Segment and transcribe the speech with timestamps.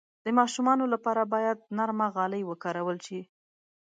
[0.25, 3.21] د ماشومانو لپاره باید نرم غالۍ وکارول شي.